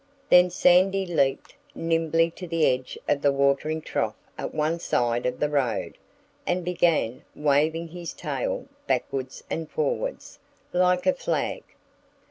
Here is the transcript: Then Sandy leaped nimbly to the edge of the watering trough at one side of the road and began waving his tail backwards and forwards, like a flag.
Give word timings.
Then 0.29 0.49
Sandy 0.49 1.05
leaped 1.05 1.53
nimbly 1.75 2.31
to 2.31 2.47
the 2.47 2.65
edge 2.65 2.97
of 3.07 3.21
the 3.21 3.31
watering 3.31 3.81
trough 3.83 4.15
at 4.35 4.51
one 4.51 4.79
side 4.79 5.27
of 5.27 5.39
the 5.39 5.47
road 5.47 5.95
and 6.47 6.65
began 6.65 7.21
waving 7.35 7.89
his 7.89 8.11
tail 8.11 8.65
backwards 8.87 9.43
and 9.47 9.69
forwards, 9.69 10.39
like 10.73 11.05
a 11.05 11.13
flag. 11.13 11.61